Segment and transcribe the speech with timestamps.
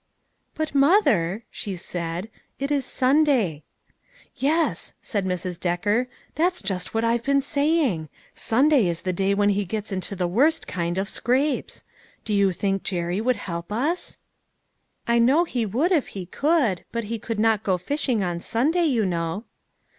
[0.55, 3.61] "But, mother," she said, "it is Sunday."
[4.35, 5.59] "Yes," said Mrs.
[5.59, 10.15] Decker, "that's just what I've been saying; Sunday is the day when he gets into
[10.15, 11.83] the worst kind of scrapes.
[12.25, 14.17] Do you think Jerry would help us
[15.07, 18.85] ?""I know he would if he could; but he could not go fishing on Sunday,
[18.85, 19.43] you know."